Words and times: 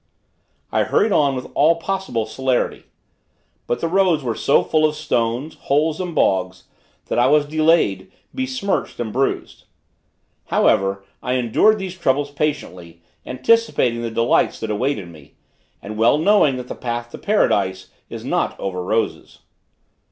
I 0.71 0.81
hurried 0.81 1.11
on 1.11 1.35
with 1.35 1.51
all 1.53 1.75
possible 1.75 2.25
celerity. 2.25 2.85
But 3.67 3.81
the 3.81 3.87
roads 3.87 4.23
were 4.23 4.33
so 4.33 4.63
full 4.63 4.83
of 4.83 4.95
stones, 4.95 5.53
holes 5.53 6.01
and 6.01 6.15
bogs, 6.15 6.63
that 7.05 7.19
I 7.19 7.27
was 7.27 7.45
delayed, 7.45 8.11
besmirched, 8.33 8.99
and 8.99 9.13
bruised. 9.13 9.65
However, 10.45 11.03
I 11.21 11.33
endured 11.33 11.77
these 11.77 11.95
troubles 11.95 12.31
patiently, 12.31 13.03
anticipating 13.27 14.01
the 14.01 14.09
delights 14.09 14.59
that 14.61 14.71
awaited 14.71 15.07
me, 15.07 15.35
and 15.83 15.99
well 15.99 16.17
knowing 16.17 16.57
that 16.57 16.67
the 16.67 16.73
path 16.73 17.11
to 17.11 17.19
paradise 17.19 17.89
is 18.09 18.25
not 18.25 18.59
over 18.59 18.83
roses. 18.83 19.41